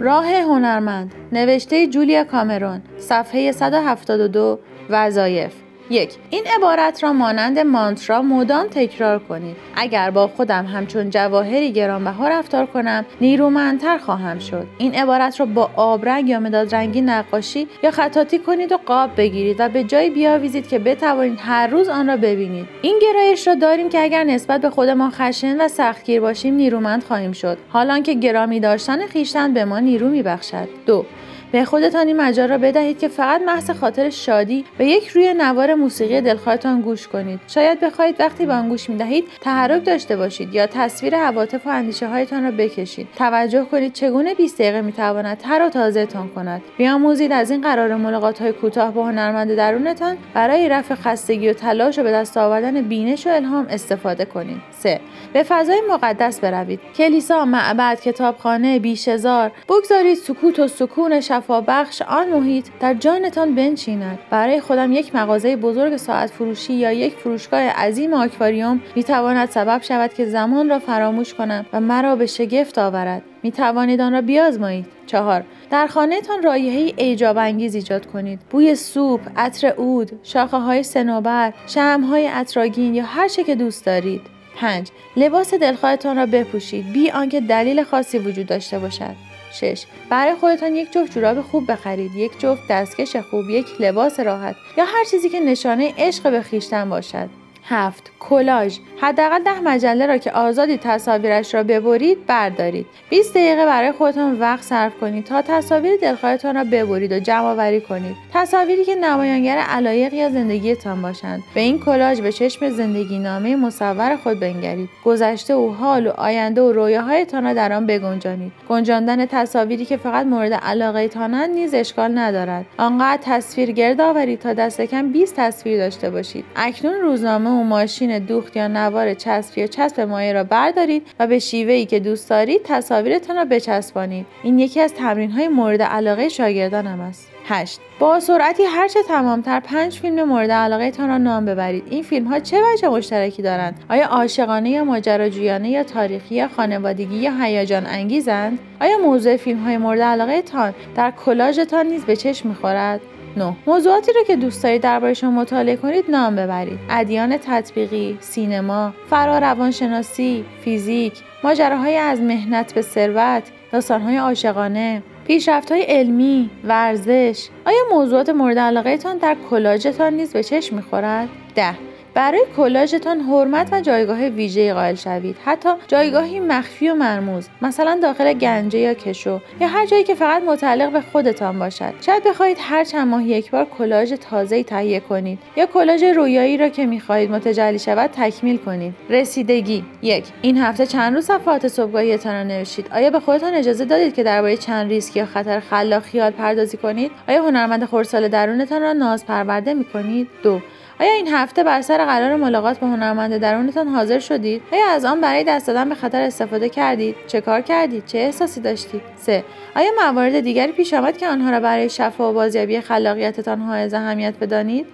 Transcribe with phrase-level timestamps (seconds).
[0.00, 4.58] راه هنرمند نوشته جولیا کامرون صفحه 172
[4.90, 5.52] وظایف
[5.90, 9.56] یک این عبارت را مانند مانترا مدام تکرار کنید.
[9.76, 14.66] اگر با خودم همچون جواهری گرانبها رفتار کنم نیرومندتر خواهم شد.
[14.78, 19.56] این عبارت را با آبرنگ یا مداد رنگی نقاشی یا خطاطی کنید و قاب بگیرید
[19.58, 22.66] و به جایی بیاویزید که بتوانید هر روز آن را ببینید.
[22.82, 27.32] این گرایش را داریم که اگر نسبت به خودمان خشن و سختگیر باشیم نیرومند خواهیم
[27.32, 27.58] شد.
[27.68, 30.68] حالان که گرامی داشتن خویشتن به ما نیرو میبخشد.
[30.86, 31.04] دو
[31.52, 35.74] به خودتان این مجال را بدهید که فقط محض خاطر شادی به یک روی نوار
[35.74, 37.40] موسیقی دلخواهتان گوش کنید.
[37.48, 42.08] شاید بخواهید وقتی به آن گوش می‌دهید تحرک داشته باشید یا تصویر عواطف و اندیشه
[42.08, 43.08] هایتان را بکشید.
[43.18, 46.62] توجه کنید چگونه 20 دقیقه می‌تواند تر و تازهتان کند.
[46.78, 51.98] بیاموزید از این قرار ملاقات های کوتاه با هنرمند درونتان برای رفع خستگی و تلاش
[51.98, 54.60] و به دست آوردن بینش و الهام استفاده کنید.
[54.70, 55.00] 3
[55.32, 56.80] به فضای مقدس بروید.
[56.96, 64.18] کلیسا معبد کتابخانه بیشزار بگذارید سکوت و سکون بخش آن محیط در جانتان بنشیند.
[64.30, 69.82] برای خودم یک مغازه بزرگ ساعت فروشی یا یک فروشگاه عظیم آکواریوم می تواند سبب
[69.82, 73.22] شود که زمان را فراموش کنم و مرا به شگفت آورد.
[73.42, 74.86] می توانید آن را بیازمایید.
[75.06, 75.44] چهار.
[75.70, 78.40] در خانهتان رایحه ایجاب انگیز ایجاد کنید.
[78.50, 83.86] بوی سوپ عطر عود شاخه های سنوبر شم های عطراگین یا هر چه که دوست
[83.86, 84.20] دارید.
[84.56, 84.88] 5.
[85.16, 86.92] لباس دلخواهتان را بپوشید.
[86.92, 89.27] بی آنکه دلیل خاصی وجود داشته باشد.
[89.52, 89.84] 6.
[90.10, 94.84] برای خودتان یک جفت جوراب خوب بخرید یک جفت دستکش خوب یک لباس راحت یا
[94.84, 97.28] هر چیزی که نشانه عشق به خویشتن باشد
[97.68, 98.10] هفت.
[98.20, 98.78] کلاژ.
[99.00, 102.86] حداقل ده مجله را که آزادی تصاویرش را ببرید بردارید.
[103.10, 107.80] 20 دقیقه برای خودتان وقت صرف کنید تا تصاویر دلخواهتان را ببرید و جمع آوری
[107.80, 108.16] کنید.
[108.34, 111.42] تصاویری که نمایانگر علایق یا زندگیتان باشند.
[111.54, 114.88] به این کلاژ به چشم زندگی نامه مصور خود بنگرید.
[115.04, 118.52] گذشته و حال و آینده و رویاهایتان را در آن بگنجانید.
[118.68, 122.66] گنجاندن تصاویری که فقط مورد علاقه تانند نیز اشکال ندارد.
[122.78, 126.44] آنقدر تصویر گرد آورید تا دست کم 20 تصویر داشته باشید.
[126.56, 131.38] اکنون روزنامه و ماشین دوخت یا نوار چسب یا چسب مایع را بردارید و به
[131.52, 134.26] ای که دوست دارید تصاویرتان را بچسبانید.
[134.42, 137.28] این یکی از تمرین های مورد علاقه شاگردانم است.
[137.44, 137.80] 8.
[137.98, 141.84] با سرعتی هرچه تمامتر پنج فیلم مورد علاقه تان را نام ببرید.
[141.90, 147.16] این فیلم ها چه وجه مشترکی دارند؟ آیا عاشقانه یا ماجراجویانه یا تاریخی یا خانوادگی
[147.16, 152.48] یا هیجان انگیزند؟ آیا موضوع فیلم های مورد علاقه تان در کلاژتان نیز به چشم
[152.48, 153.00] می‌خورد؟
[153.36, 153.56] 9.
[153.66, 160.44] موضوعاتی رو که دوست دارید دربارهشان مطالعه کنید نام ببرید ادیان تطبیقی سینما فرا روانشناسی
[160.64, 161.12] فیزیک
[161.44, 168.96] ماجراهای از مهنت به ثروت داستانهای عاشقانه پیشرفت های علمی، ورزش آیا موضوعات مورد علاقه
[168.96, 171.87] تان در کلاژتان نیز به چشم می‌خورد؟ ده
[172.18, 175.36] برای کلاژتان حرمت و جایگاه ویژه قائل شوید.
[175.44, 180.42] حتی جایگاهی مخفی و مرموز مثلا داخل گنجه یا کشو یا هر جایی که فقط
[180.42, 181.94] متعلق به خودتان باشد.
[182.00, 186.68] شاید بخواهید هر چند ماه یک بار کلاژ تازه تهیه کنید یا کلاژ رویایی را
[186.68, 188.94] که می‌خواهید متجلی شود تکمیل کنید.
[189.10, 189.84] رسیدگی.
[190.02, 192.86] یک این هفته چند روز صفحات صبحگاهیتان را نوشید.
[192.92, 197.10] آیا به خودتان اجازه دادید که درباره چند ریسک یا خطر خلاق خیال پردازی کنید؟
[197.28, 200.60] آیا هنرمند خورسال درونتان را ناز پرورده می‌کنید؟ دو
[201.00, 205.20] آیا این هفته بر سر قرار ملاقات با هنرمند درونتان حاضر شدید؟ آیا از آن
[205.20, 209.44] برای دست دادن به خطر استفاده کردید؟ چه کار کردید؟ چه احساسی داشتید؟ سه
[209.76, 214.34] آیا موارد دیگری پیش آمد که آنها را برای شفا و بازیابی خلاقیتتان حائز اهمیت
[214.40, 214.86] بدانید؟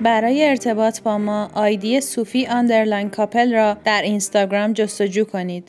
[0.00, 5.62] برای ارتباط با ما آیدی صوفی underline کاپل را در اینستاگرام جستجو کنید.